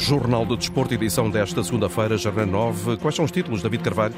[0.00, 2.96] Jornal de Desporto, edição desta segunda-feira, Jardim 9.
[2.96, 4.14] Quais são os títulos, David Carvalho?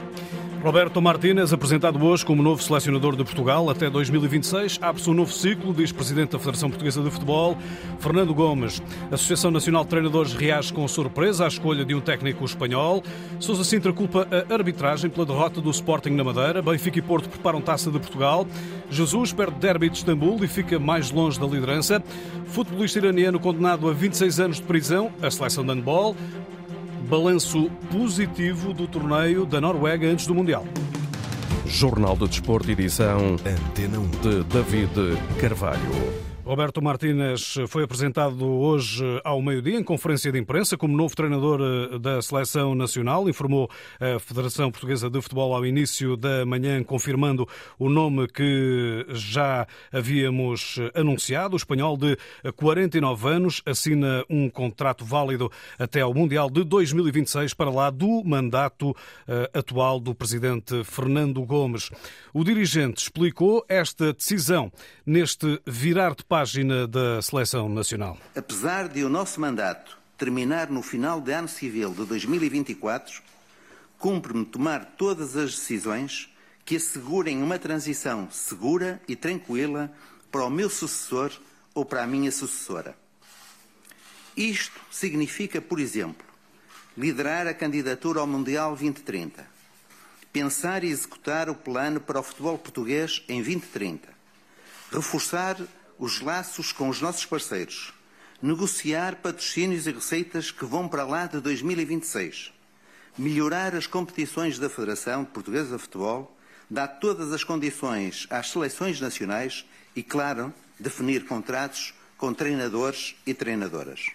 [0.62, 5.74] Roberto Martínez, apresentado hoje como novo selecionador de Portugal até 2026, abre-se um novo ciclo,
[5.74, 7.58] diz Presidente da Federação Portuguesa de Futebol,
[7.98, 8.80] Fernando Gomes.
[9.10, 13.02] A Associação Nacional de Treinadores reage com surpresa à escolha de um técnico espanhol.
[13.40, 16.62] Sousa Sintra culpa a arbitragem pela derrota do Sporting na Madeira.
[16.62, 18.46] Benfica e Porto preparam taça de Portugal.
[18.88, 22.00] Jesus perde derby de Istambul e fica mais longe da liderança.
[22.46, 25.10] Futebolista iraniano condenado a 26 anos de prisão.
[25.20, 26.14] A seleção de handball
[27.08, 30.64] balanço positivo do torneio da Noruega antes do Mundial.
[31.66, 34.90] Jornal de Desporto, edição Antena 1 de David
[35.40, 36.31] Carvalho.
[36.44, 41.98] Roberto Martínez foi apresentado hoje ao meio-dia em conferência de imprensa como novo treinador eh,
[42.00, 47.88] da Seleção Nacional, informou a Federação Portuguesa de Futebol ao início da manhã, confirmando o
[47.88, 51.54] nome que já havíamos anunciado.
[51.54, 52.18] O espanhol de
[52.56, 58.96] 49 anos assina um contrato válido até ao Mundial de 2026 para lá do mandato
[59.28, 61.88] eh, atual do presidente Fernando Gomes.
[62.34, 64.72] O dirigente explicou esta decisão
[65.06, 68.16] neste virar de página da Seleção Nacional.
[68.34, 73.22] Apesar de o nosso mandato terminar no final de ano civil de 2024,
[73.98, 79.92] cumpre-me tomar todas as decisões que assegurem uma transição segura e tranquila
[80.30, 81.30] para o meu sucessor
[81.74, 82.96] ou para a minha sucessora.
[84.34, 86.26] Isto significa, por exemplo,
[86.96, 89.46] liderar a candidatura ao Mundial 2030,
[90.32, 94.08] pensar e executar o plano para o futebol português em 2030,
[94.90, 95.58] reforçar
[95.98, 97.92] os laços com os nossos parceiros,
[98.40, 102.52] negociar patrocínios e receitas que vão para lá de 2026,
[103.16, 106.36] melhorar as competições da Federação Portuguesa de Futebol,
[106.68, 114.06] dar todas as condições às seleções nacionais e, claro, definir contratos com treinadores e treinadoras.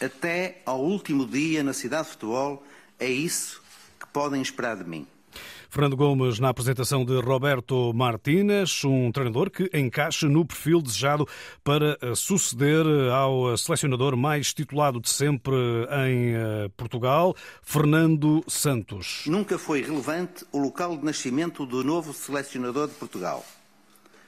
[0.00, 2.66] Até ao último dia na cidade de futebol,
[2.98, 3.62] é isso
[3.98, 5.06] que podem esperar de mim.
[5.72, 11.26] Fernando Gomes na apresentação de Roberto Martínez, um treinador que encaixa no perfil desejado
[11.64, 15.54] para eh, suceder ao selecionador mais titulado de sempre
[16.06, 19.22] em eh, Portugal, Fernando Santos.
[19.26, 23.42] Nunca foi relevante o local de nascimento do novo selecionador de Portugal.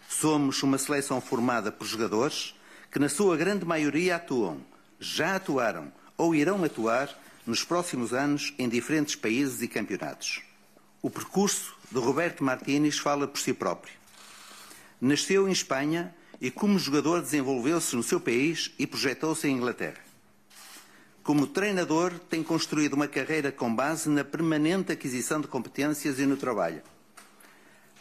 [0.08, 2.54] Somos uma seleção formada por jogadores
[2.90, 4.62] que, na sua grande maioria, atuam,
[4.98, 7.10] já atuaram ou irão atuar
[7.46, 10.40] nos próximos anos em diferentes países e campeonatos.
[11.04, 13.92] O percurso de Roberto Martínez fala por si próprio.
[14.98, 19.98] Nasceu em Espanha e, como jogador, desenvolveu-se no seu país e projetou-se em Inglaterra.
[21.22, 26.38] Como treinador, tem construído uma carreira com base na permanente aquisição de competências e no
[26.38, 26.80] trabalho.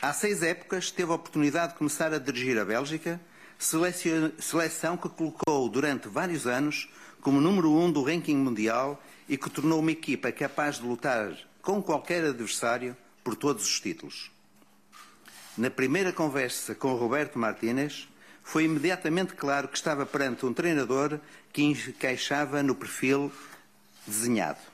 [0.01, 3.19] Há seis épocas teve a oportunidade de começar a dirigir a Bélgica,
[3.59, 9.81] seleção que colocou durante vários anos como número um do ranking mundial e que tornou
[9.81, 14.29] uma equipa capaz de lutar com qualquer adversário por todos os títulos.
[15.57, 18.09] Na primeira conversa com Roberto Martínez,
[18.43, 21.19] foi imediatamente claro que estava perante um treinador
[21.53, 23.31] que encaixava no perfil
[24.05, 24.72] desenhado.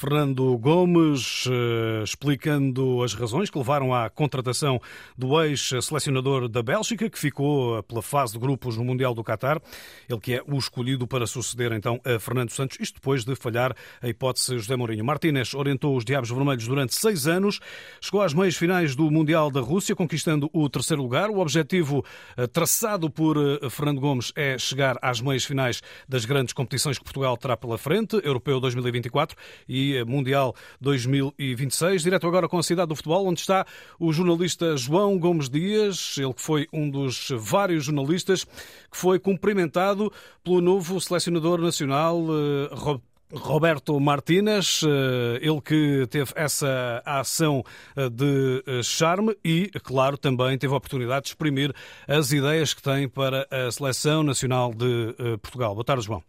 [0.00, 4.80] Fernando Gomes, eh, explicando as razões que levaram à contratação
[5.14, 9.60] do ex-selecionador da Bélgica, que ficou pela fase de grupos no Mundial do Qatar.
[10.08, 13.76] Ele que é o escolhido para suceder então a Fernando Santos, isto depois de falhar
[14.00, 15.04] a hipótese José Mourinho.
[15.04, 17.60] Martínez orientou os Diabos Vermelhos durante seis anos,
[18.00, 21.28] chegou às meias finais do Mundial da Rússia, conquistando o terceiro lugar.
[21.28, 22.02] O objetivo
[22.38, 27.04] eh, traçado por eh, Fernando Gomes é chegar às meias finais das grandes competições que
[27.04, 29.36] Portugal terá pela frente, Europeu 2024
[29.68, 32.02] e Mundial 2026.
[32.02, 33.66] Direto agora com a cidade do futebol, onde está
[33.98, 40.12] o jornalista João Gomes Dias, ele que foi um dos vários jornalistas que foi cumprimentado
[40.42, 43.00] pelo novo selecionador nacional, eh,
[43.32, 47.62] Roberto Martínez, eh, ele que teve essa ação
[47.96, 51.72] eh, de charme e, claro, também teve a oportunidade de exprimir
[52.08, 55.74] as ideias que tem para a Seleção Nacional de Portugal.
[55.74, 56.22] Boa tarde, João.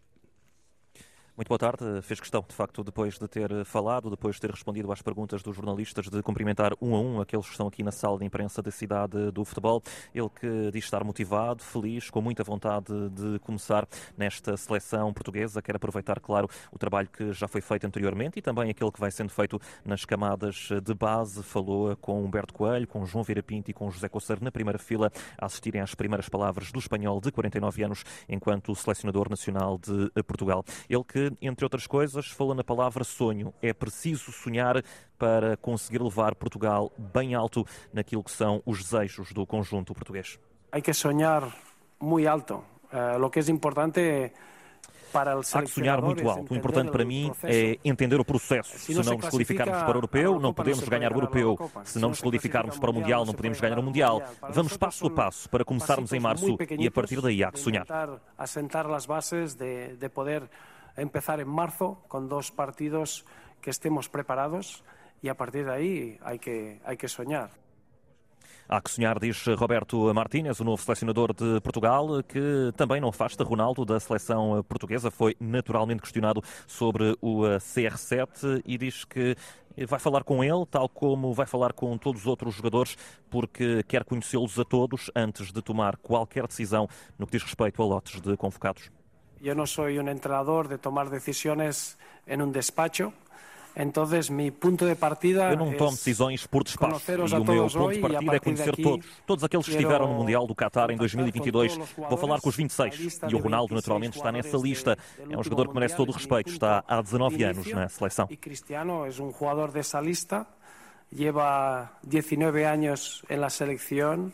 [1.41, 2.03] Muito boa tarde.
[2.03, 5.55] Fez questão, de facto, depois de ter falado, depois de ter respondido às perguntas dos
[5.55, 8.69] jornalistas, de cumprimentar um a um aqueles que estão aqui na sala de imprensa da
[8.69, 9.81] cidade do futebol.
[10.13, 15.63] Ele que diz estar motivado, feliz, com muita vontade de começar nesta seleção portuguesa.
[15.63, 19.09] Quer aproveitar, claro, o trabalho que já foi feito anteriormente e também aquele que vai
[19.09, 21.41] sendo feito nas camadas de base.
[21.41, 25.11] Falou com Humberto Coelho, com João Vieira Pinto e com José Coceiro na primeira fila
[25.39, 30.63] a assistirem às primeiras palavras do espanhol de 49 anos enquanto selecionador nacional de Portugal.
[30.87, 33.53] Ele que entre outras coisas, falou na palavra sonho.
[33.61, 34.83] É preciso sonhar
[35.17, 40.39] para conseguir levar Portugal bem alto naquilo que são os desejos do conjunto português.
[40.71, 41.43] Há que sonhar
[41.99, 42.63] muito alto.
[42.91, 44.31] Uh, lo que é importante
[45.13, 46.53] Há que sonhar muito alto.
[46.53, 48.77] O importante para mim é entender o processo.
[48.79, 51.57] Se não nos qualificarmos para o europeu, não podemos ganhar o europeu.
[51.83, 54.21] Se não nos qualificarmos para o mundial, não podemos ganhar o mundial.
[54.49, 57.85] Vamos passo a passo para começarmos em março e a partir daí há que sonhar.
[60.95, 63.23] De, de poder empezar em março com dois partidos
[63.61, 64.83] que estemos preparados
[65.23, 67.51] e a partir daí há que, há que sonhar.
[68.67, 73.43] Há que sonhar, diz Roberto Martínez, o novo selecionador de Portugal, que também não afasta
[73.43, 75.11] Ronaldo da seleção portuguesa.
[75.11, 79.35] Foi naturalmente questionado sobre o CR7 e diz que
[79.87, 82.97] vai falar com ele, tal como vai falar com todos os outros jogadores,
[83.29, 86.87] porque quer conhecê-los a todos antes de tomar qualquer decisão
[87.19, 88.89] no que diz respeito a lotes de convocados.
[89.43, 91.97] Eu não sou um treinador de tomar decisões
[92.27, 93.11] em um despacho.
[93.75, 97.93] Entonces, mi punto de partida Eu não tomo decisões por despacho e o meu ponto
[97.93, 101.77] de partida é conhecer todos, todos aqueles que estiveram no Mundial do Qatar em 2022.
[101.97, 104.97] Vou falar com os 26 e o Ronaldo naturalmente está nessa lista.
[105.17, 108.27] É um jogador que merece todo o respeito, está há 19 anos na seleção.
[108.29, 110.45] E Cristiano é um jogador dessa lista,
[111.09, 114.33] lleva 19 anos en la selección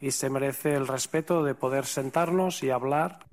[0.00, 3.29] y se merece el respeto de poder sentarnos y hablar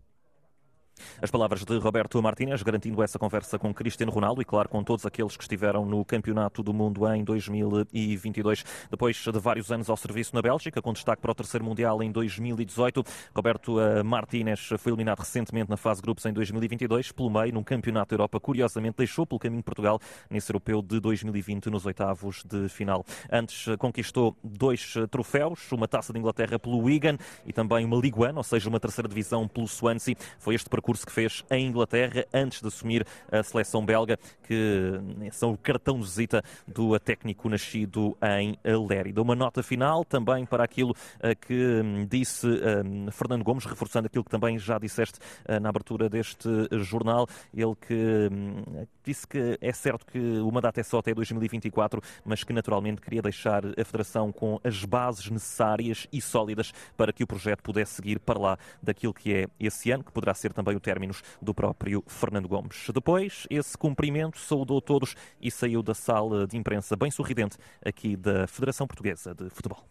[1.21, 5.05] as palavras de Roberto Martínez, garantindo essa conversa com Cristiano Ronaldo e, claro, com todos
[5.05, 8.63] aqueles que estiveram no Campeonato do Mundo em 2022.
[8.89, 12.11] Depois de vários anos ao serviço na Bélgica, com destaque para o terceiro Mundial em
[12.11, 13.03] 2018,
[13.35, 18.09] Roberto eh, Martínez foi eliminado recentemente na fase grupos em 2022, pelo meio, num Campeonato
[18.09, 18.39] da Europa.
[18.39, 19.99] Curiosamente, deixou pelo caminho Portugal
[20.29, 23.05] nesse europeu de 2020, nos oitavos de final.
[23.31, 27.97] Antes, eh, conquistou dois eh, troféus, uma taça de Inglaterra pelo Wigan e também uma
[27.97, 30.15] Ligue 1, ou seja, uma terceira divisão pelo Swansea.
[30.39, 35.01] Foi este percurso percurso que fez em Inglaterra antes de assumir a seleção belga, que
[35.31, 39.22] são o cartão de visita do técnico nascido em Lérida.
[39.22, 44.24] Uma nota final também para aquilo eh, que hum, disse hum, Fernando Gomes, reforçando aquilo
[44.24, 49.74] que também já disseste eh, na abertura deste jornal, ele que hum, disse que é
[49.74, 54.31] certo que o mandato é só até 2024, mas que naturalmente queria deixar a Federação
[54.31, 59.13] com as bases necessárias e sólidas para que o projeto pudesse seguir para lá daquilo
[59.13, 62.88] que é esse ano, que poderá ser também o términos do próprio Fernando Gomes.
[62.94, 68.47] Depois, esse cumprimento saudou todos e saiu da sala de imprensa bem sorridente aqui da
[68.47, 69.83] Federação Portuguesa de Futebol.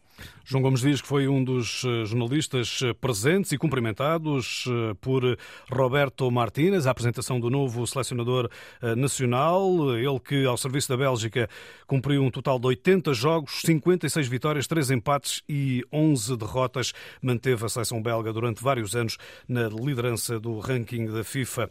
[0.49, 5.37] João Gomes diz que foi um dos eh, jornalistas eh, presentes e cumprimentados eh, por
[5.69, 8.49] Roberto Martínez, a apresentação do novo selecionador
[8.97, 9.97] nacional.
[9.97, 11.51] Ele que, ao serviço da Bélgica,
[11.85, 16.93] cumpriu um total de 80 jogos, 56 vitórias, 3 empates e 11 derrotas.
[17.21, 19.19] Manteve a seleção belga durante vários anos
[19.49, 21.69] na liderança do ranking da FIFA.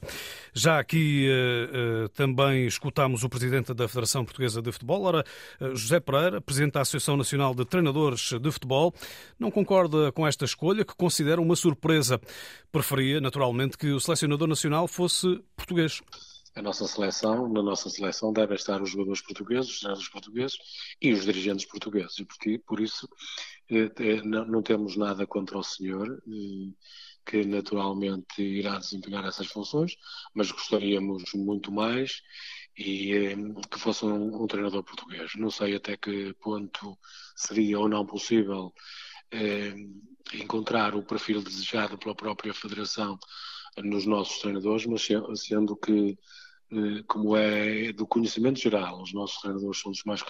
[0.54, 1.30] Já aqui
[2.14, 5.24] também escutamos o presidente da Federação Portuguesa de Futebol, ora,
[5.74, 8.94] José Pereira, presidente da Associação Nacional de Treinadores de futebol,
[9.40, 12.20] não concorda com esta escolha, que considera uma surpresa.
[12.72, 16.02] Preferia, naturalmente, que o selecionador nacional fosse português.
[16.56, 20.58] A nossa seleção, na nossa seleção devem estar os jogadores portugueses, os treinadores portugueses
[21.02, 22.18] e os dirigentes portugueses.
[22.46, 23.10] E por isso
[23.70, 26.72] eh, eh, não temos nada contra o senhor, eh,
[27.26, 29.98] que naturalmente irá desempenhar essas funções,
[30.34, 32.22] mas gostaríamos muito mais
[32.78, 33.36] e
[33.72, 35.32] que fosse um, um, treinador português.
[35.36, 36.98] Não sei até que ponto
[37.36, 38.74] seria ou não possível
[39.32, 39.74] eh,
[40.34, 43.18] encontrar o perfil desejado pela própria Federação
[43.78, 45.08] nos nossos treinadores, mas
[45.46, 46.18] sendo que,
[46.72, 50.22] eh, como é do conhecimento geral, os nossos treinadores são os mais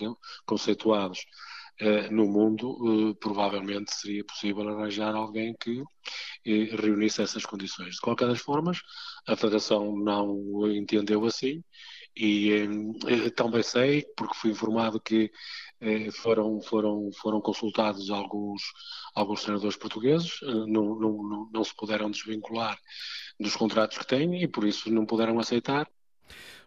[0.45, 1.25] conceituados
[1.79, 5.83] eh, no mundo, eh, provavelmente seria possível arranjar alguém que
[6.45, 7.95] eh, reunisse essas condições.
[7.95, 8.79] De qualquer das formas,
[9.27, 11.61] a Federação não o entendeu assim
[12.15, 12.51] e
[13.07, 15.31] eh, também sei, porque fui informado que
[15.81, 18.61] eh, foram, foram, foram consultados alguns,
[19.13, 22.77] alguns treinadores portugueses, eh, não, não, não, não se puderam desvincular
[23.39, 25.87] dos contratos que têm e por isso não puderam aceitar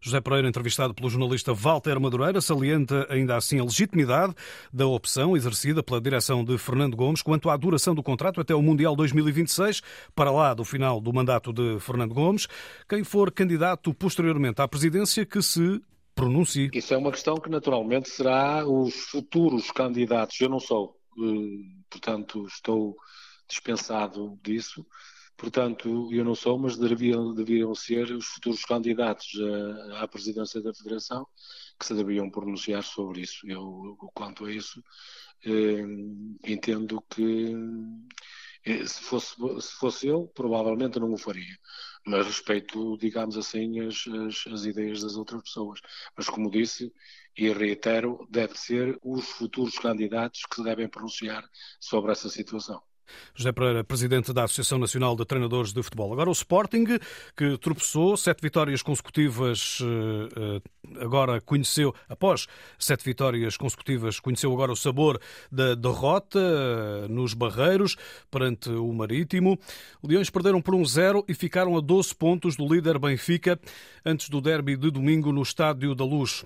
[0.01, 4.35] José Pereira, entrevistado pelo jornalista Walter Madureira, salienta ainda assim a legitimidade
[4.73, 8.63] da opção exercida pela direção de Fernando Gomes quanto à duração do contrato até o
[8.63, 9.83] Mundial 2026,
[10.15, 12.47] para lá do final do mandato de Fernando Gomes.
[12.89, 15.81] Quem for candidato posteriormente à presidência que se
[16.15, 16.71] pronuncie.
[16.75, 20.41] Isso é uma questão que naturalmente será os futuros candidatos.
[20.41, 22.97] Eu não sou, eh, portanto, estou
[23.49, 24.85] dispensado disso.
[25.39, 29.29] Portanto, eu não sou, mas deviam, deviam ser os futuros candidatos
[29.93, 31.27] à, à presidência da Federação
[31.79, 33.47] que se deviam pronunciar sobre isso.
[33.49, 34.83] Eu, quanto a isso,
[35.45, 35.85] eh,
[36.45, 37.55] entendo que
[38.65, 41.57] eh, se, fosse, se fosse eu, provavelmente não o faria.
[42.05, 45.81] Mas respeito, digamos assim, as, as, as ideias das outras pessoas.
[46.17, 46.93] Mas, como disse,
[47.37, 51.49] e reitero, deve ser os futuros candidatos que se devem pronunciar
[51.81, 52.83] sobre essa situação.
[53.35, 56.13] José Pereira, presidente da Associação Nacional de Treinadores de Futebol.
[56.13, 56.85] Agora o Sporting,
[57.37, 60.61] que tropeçou, sete vitórias consecutivas, eh,
[60.97, 62.47] eh, agora conheceu, após
[62.79, 67.97] sete vitórias consecutivas, conheceu agora o sabor da derrota eh, nos Barreiros,
[68.31, 69.59] perante o Marítimo.
[70.03, 73.59] Leões perderam por um zero e ficaram a 12 pontos do líder Benfica,
[74.05, 76.45] antes do derby de domingo no Estádio da Luz.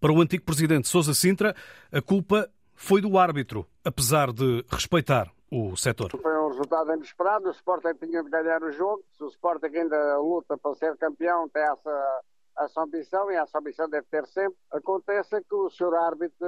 [0.00, 1.54] Para o antigo presidente Sousa Sintra,
[1.90, 6.10] a culpa foi do árbitro, apesar de respeitar o setor.
[6.20, 10.18] Foi um resultado inesperado, o Sporting tinha de ganhar o jogo, se o Sporting ainda
[10.18, 12.22] luta para ser campeão, tem essa,
[12.58, 14.58] essa ambição e essa ambição deve ter sempre.
[14.72, 16.46] Acontece que o senhor árbitro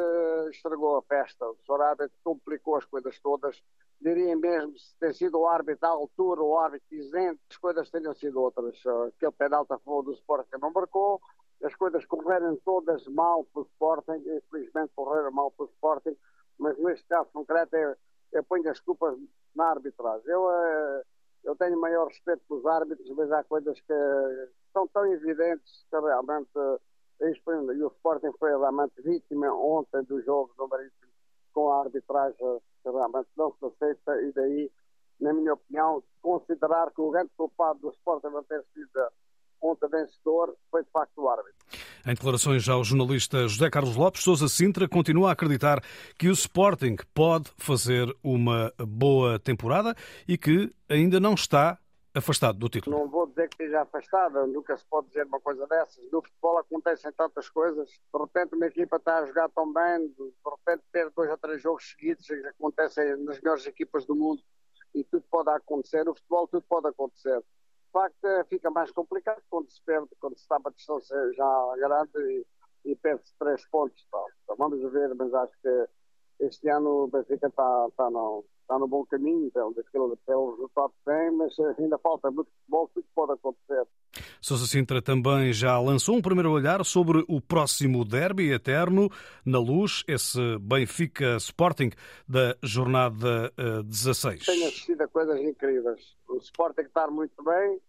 [0.51, 3.63] estragou a festa, o senhor árbitro complicou as coisas todas.
[4.01, 8.15] Diria mesmo, se tem sido o árbitro à altura, o árbitro isento, as coisas tenham
[8.15, 8.77] sido outras.
[9.15, 11.21] Aquele penalti a favor do Sporting não marcou,
[11.63, 16.17] as coisas correram todas mal para o Sporting, infelizmente correram mal para o Sporting,
[16.59, 17.97] mas neste caso concreto é
[18.33, 19.19] eu ponho as culpas
[19.55, 20.29] na arbitragem.
[20.29, 21.03] Eu, eh,
[21.45, 23.95] eu tenho maior respeito pelos árbitros, mas há coisas que
[24.73, 26.51] são tão evidentes que realmente.
[26.57, 26.79] Eh,
[27.19, 31.11] e o Sporting foi realmente vítima ontem do jogo do Marítimo
[31.55, 34.71] com a arbitragem que realmente não se aceita e daí,
[35.19, 39.11] na minha opinião, considerar que o grande culpado do Sporting não ter sido
[39.67, 41.57] ponta vencedor foi de facto o árbitro.
[42.07, 45.83] Em declarações ao jornalista José Carlos Lopes, Sousa Sintra continua a acreditar
[46.17, 49.93] que o Sporting pode fazer uma boa temporada
[50.29, 51.81] e que ainda não está
[52.15, 52.97] afastado do título.
[52.97, 56.05] Não vou dizer que esteja afastado, nunca se pode dizer uma coisa dessas.
[56.13, 57.91] No futebol acontecem tantas coisas.
[57.91, 61.61] De repente uma equipa está a jogar tão bem, de repente ter dois ou três
[61.61, 62.25] jogos seguidos,
[62.57, 64.41] acontecem nas melhores equipas do mundo
[64.95, 66.05] e tudo pode acontecer.
[66.05, 67.43] No futebol tudo pode acontecer
[67.97, 72.19] facto fica mais complicado quando se perde, quando se está uma distância já grande
[72.85, 74.07] e, e perde-se três pontos.
[74.07, 75.89] Então, vamos ver, mas acho que
[76.41, 80.91] este ano o Benfica está, está, no, está no bom caminho, então, daquele, pelo resultado
[80.91, 83.87] que tem, mas ainda falta muito futebol, tudo pode acontecer.
[84.41, 89.09] Sousa Sintra também já lançou um primeiro olhar sobre o próximo derby eterno
[89.45, 91.91] na luz, esse Benfica Sporting
[92.29, 93.53] da jornada
[93.85, 94.43] 16.
[94.43, 96.17] Eh, Tenho assistido a coisas incríveis.
[96.29, 97.81] O Sporting está muito bem,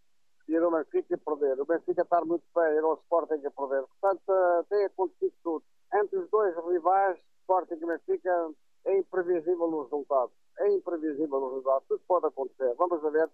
[0.48, 1.60] ir ao Benfica e perder.
[1.60, 3.84] O Benfica está muito bem, ir ao Sporting e perder.
[4.00, 5.64] Portanto, eh, tem acontecido tudo.
[5.94, 8.50] Entre os dois rivais, Sporting e Benfica,
[8.86, 10.32] é imprevisível o resultado.
[10.60, 11.84] É imprevisível o resultado.
[11.88, 12.74] Tudo pode acontecer.
[12.76, 13.30] Vamos ver.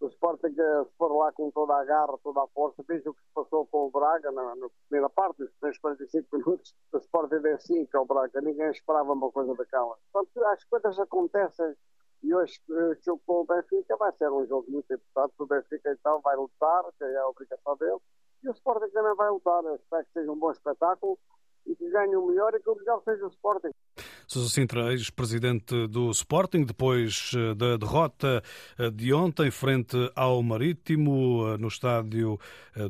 [0.00, 3.14] O Sporting, eh, se for lá com toda a garra, toda a força, veja o
[3.14, 7.40] que se passou com o Braga na, na primeira parte, nos 45 minutos, o Sporting
[7.40, 8.40] deu 5 ao Braga.
[8.40, 9.96] Ninguém esperava uma coisa daquela.
[10.12, 11.76] Portanto, as coisas acontecem
[12.22, 15.34] e hoje o jogo com o Benfica vai ser um jogo muito importante.
[15.38, 17.98] O Benfica então vai lutar, que é a obrigação dele,
[18.42, 19.62] e o Sporting também vai lutar.
[19.64, 21.16] Eu espero que seja um bom espetáculo
[21.66, 23.70] e que ganhe o melhor e que o melhor seja o Sporting.
[24.26, 28.42] Sousa Sintra, ex-presidente do Sporting, depois eh, da derrota
[28.78, 32.38] eh, de ontem frente ao Marítimo, eh, no estádio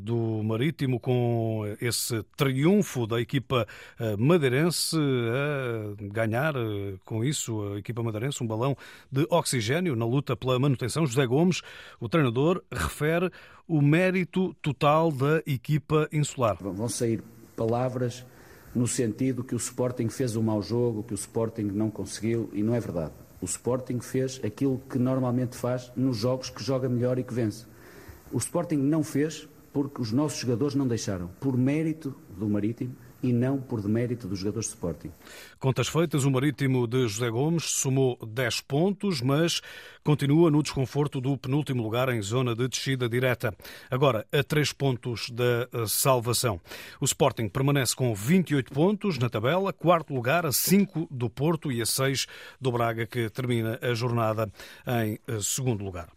[0.01, 3.67] do Marítimo, com esse triunfo da equipa
[4.17, 6.55] madeirense a ganhar
[7.05, 8.77] com isso a equipa madeirense um balão
[9.11, 11.05] de oxigênio na luta pela manutenção.
[11.05, 11.63] José Gomes,
[11.99, 13.29] o treinador, refere
[13.67, 16.57] o mérito total da equipa insular.
[16.61, 17.21] Vão sair
[17.57, 18.25] palavras
[18.75, 22.63] no sentido que o Sporting fez um mau jogo, que o Sporting não conseguiu, e
[22.63, 23.13] não é verdade.
[23.41, 27.67] O Sporting fez aquilo que normalmente faz nos jogos que joga melhor e que vence.
[28.33, 33.33] O Sporting não fez porque os nossos jogadores não deixaram, por mérito do Marítimo, e
[33.33, 35.11] não por demérito dos jogadores de Sporting.
[35.59, 39.61] Contas feitas, o Marítimo de José Gomes somou 10 pontos, mas
[40.03, 43.55] continua no desconforto do penúltimo lugar em zona de descida direta.
[43.91, 46.61] Agora, a 3 pontos da eh, salvação.
[47.01, 51.81] O Sporting permanece com 28 pontos na tabela, quarto lugar, a 5 do Porto e
[51.81, 52.27] a 6
[52.61, 54.51] do Braga, que termina a jornada
[55.05, 56.09] em eh, segundo lugar.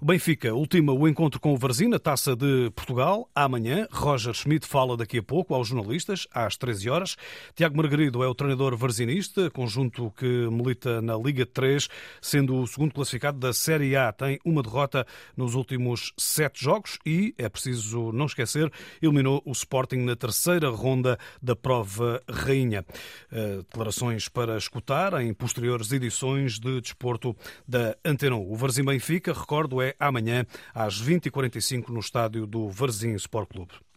[0.00, 3.28] O Benfica ultima o encontro com o Varzim na Taça de Portugal.
[3.34, 7.16] Amanhã, Roger Schmidt fala daqui a pouco aos jornalistas, às 13 horas.
[7.56, 11.88] Tiago Margarido é o treinador varzinista, conjunto que milita na Liga 3,
[12.22, 14.12] sendo o segundo classificado da Série A.
[14.12, 15.04] Tem uma derrota
[15.36, 18.70] nos últimos sete jogos e, é preciso não esquecer,
[19.02, 22.86] eliminou o Sporting na terceira ronda da prova Rainha.
[23.32, 27.36] Eh, declarações para escutar em posteriores edições de desporto
[27.66, 28.36] da Antena.
[28.36, 33.87] O Varzim Benfica, recordo, é amanhã às 20h45 no estádio do Varzim Sport Clube.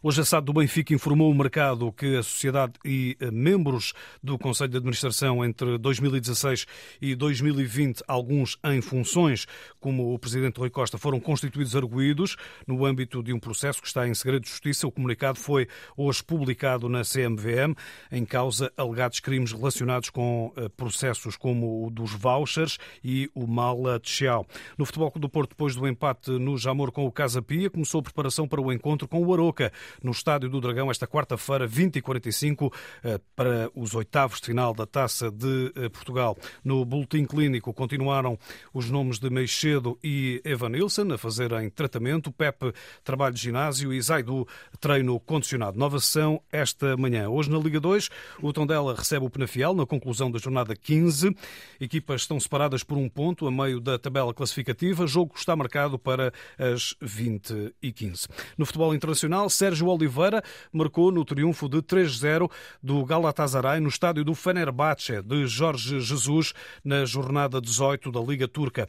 [0.00, 4.38] Hoje a SAD do Benfica informou o mercado que a sociedade e eh, membros do
[4.38, 6.66] Conselho de Administração entre 2016
[7.02, 9.46] e 2020, alguns em funções,
[9.80, 12.36] como o presidente Rui Costa, foram constituídos arguídos
[12.66, 14.86] no âmbito de um processo que está em segredo de justiça.
[14.86, 17.74] O comunicado foi hoje publicado na CMVM
[18.12, 23.98] em causa alegados crimes relacionados com eh, processos como o dos vouchers e o Mala
[23.98, 24.46] Tchau.
[24.76, 28.04] No Futebol do Porto, depois do empate no Jamor com o Casa Pia, começou a
[28.04, 29.26] preparação para o encontro com o
[30.02, 32.72] No Estádio do Dragão esta quarta-feira, 20 e 45
[33.04, 36.36] eh, para os oitavos de final da Taça de eh, Portugal.
[36.64, 38.38] No boletim clínico continuaram
[38.72, 42.72] os nomes de Meixedo e Evan Nilsson a fazerem tratamento, Pepe
[43.04, 44.46] trabalho de ginásio e Zaidu
[44.80, 45.78] treino condicionado.
[45.78, 47.28] Nova sessão esta manhã.
[47.28, 48.08] Hoje na Liga 2,
[48.42, 51.34] o Tondela recebe o Penafiel na conclusão da jornada 15.
[51.80, 55.06] Equipas estão separadas por um ponto a meio da tabela classificativa.
[55.06, 58.26] Jogo está marcado para as 20 e 15.
[58.56, 60.42] No futebol internacional, Sérgio Oliveira
[60.72, 62.50] marcou no triunfo de 3-0
[62.82, 68.88] do Galatasaray no estádio do Fenerbahçe de Jorge Jesus na jornada 18 da Liga Turca.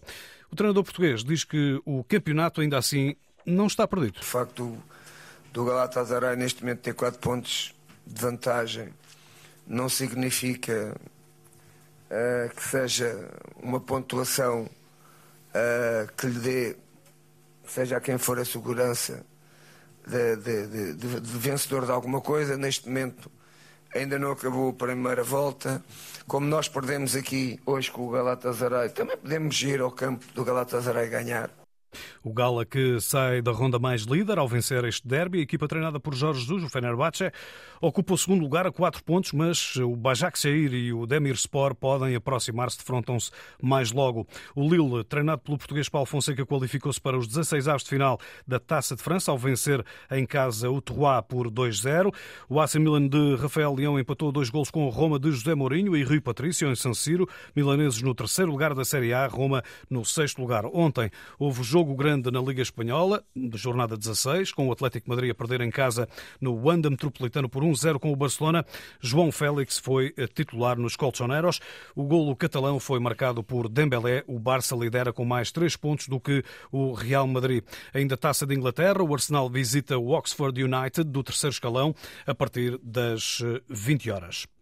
[0.49, 4.21] O treinador português diz que o campeonato ainda assim não está perdido.
[4.21, 4.77] De facto,
[5.51, 7.75] do Galatasaray neste momento ter 4 pontos
[8.05, 8.89] de vantagem
[9.67, 10.95] não significa
[12.09, 13.29] uh, que seja
[13.61, 16.75] uma pontuação uh, que lhe dê,
[17.67, 19.23] seja a quem for a segurança
[20.07, 22.57] de, de, de, de, vencedor de alguma coisa.
[22.57, 23.31] Neste momento
[23.93, 25.83] ainda não acabou a primeira volta.
[26.27, 31.09] Como nós perdemos aqui hoje com o Galatasaray, também podemos ir ao campo do Galatasaray
[31.09, 31.49] ganhar.
[32.23, 35.99] O Gala que sai da ronda mais líder ao vencer este derby, a equipa treinada
[35.99, 37.31] por Jorge Jesus, o Fenerbahçe,
[37.81, 42.77] ocupa o segundo lugar a quatro pontos, mas o Bajakşehir e o Demirspor podem aproximar-se,
[42.77, 43.31] defrontam-se
[43.61, 44.27] mais logo.
[44.55, 48.59] O Lille, treinado pelo português Paulo Fonseca, qualificou-se para os 16 avos de final da
[48.59, 52.13] Taça de França ao vencer em casa o Troyes por 2-0.
[52.49, 55.95] O AC Milan de Rafael Leão empatou dois gols com o Roma de José Mourinho
[55.95, 60.03] e Rui Patrício em San Siro, milaneses no terceiro lugar da Série A, Roma no
[60.03, 60.65] sexto lugar.
[60.65, 65.35] Ontem houve jogo grande na Liga Espanhola, de jornada 16, com o Atlético Madrid a
[65.35, 66.07] perder em casa
[66.39, 68.65] no Wanda Metropolitano por 1-0 com o Barcelona.
[68.99, 71.59] João Félix foi eh, titular nos Colchoneros.
[71.95, 74.23] O golo catalão foi marcado por Dembélé.
[74.27, 77.63] O Barça lidera com mais três pontos do que o Real Madrid.
[77.93, 82.77] Ainda Taça de Inglaterra, o Arsenal visita o Oxford United do terceiro escalão a partir
[82.83, 83.39] das
[83.69, 84.58] 20 eh, horas.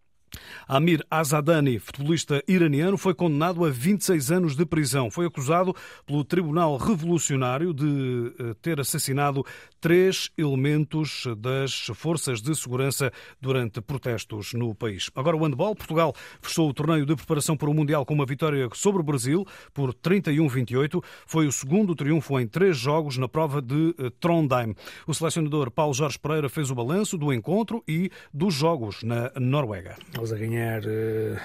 [0.66, 5.10] Amir Azadani, futebolista iraniano, foi condenado a 26 anos de prisão.
[5.10, 5.74] Foi acusado
[6.06, 9.44] pelo Tribunal Revolucionário de eh, ter assassinado
[9.80, 15.10] três elementos das forças de segurança durante protestos no país.
[15.14, 15.74] Agora o handball.
[15.74, 19.46] Portugal fechou o torneio de preparação para o Mundial com uma vitória sobre o Brasil
[19.72, 21.02] por 31-28.
[21.26, 24.74] Foi o segundo triunfo em três jogos na prova de eh, Trondheim.
[25.06, 29.96] O selecionador Paulo Jorge Pereira fez o balanço do encontro e dos jogos na Noruega.
[30.32, 31.38] A ganhar, eh,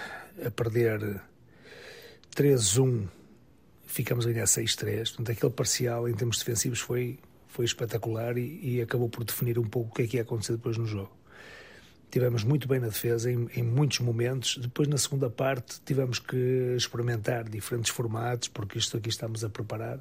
[0.45, 1.21] a perder
[2.35, 3.07] 3-1,
[3.85, 5.09] ficamos a ganhar 6-3.
[5.09, 9.63] Portanto, aquele parcial em termos defensivos foi, foi espetacular e, e, acabou por definir um
[9.63, 11.11] pouco o que é que ia acontecer depois no jogo.
[12.11, 14.57] Tivemos muito bem na defesa em, em muitos momentos.
[14.57, 19.99] Depois, na segunda parte, tivemos que experimentar diferentes formatos, porque isto aqui estamos a preparar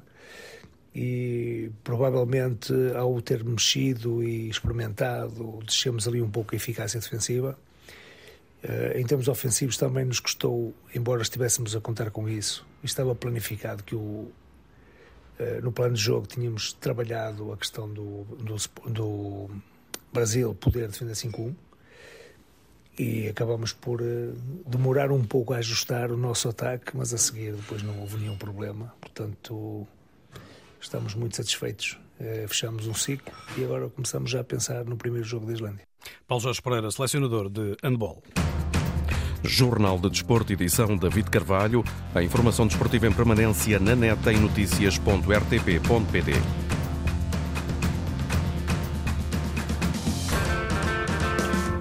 [0.95, 7.57] e provavelmente ao ter mexido e experimentado descemos ali um pouco a eficácia defensiva
[8.95, 13.95] em termos ofensivos também nos custou, embora estivéssemos a contar com isso, estava planificado que
[13.95, 14.31] o, uh,
[15.61, 18.55] no plano de jogo tínhamos trabalhado a questão do, do,
[18.89, 19.49] do
[20.11, 21.53] Brasil poder defender 5-1
[22.97, 24.33] e acabamos por uh,
[24.65, 28.37] demorar um pouco a ajustar o nosso ataque, mas a seguir depois não houve nenhum
[28.37, 28.93] problema.
[29.01, 29.87] Portanto,
[30.79, 31.99] estamos muito satisfeitos.
[32.47, 35.87] Fechamos um ciclo e agora começamos já a pensar no primeiro jogo da Islândia.
[36.27, 38.21] Paulo Jorge Pereira, selecionador de handball.
[39.43, 41.83] Jornal de Desporto, edição David Carvalho.
[42.15, 46.62] A informação desportiva em permanência na net em notícias.rtp.pt.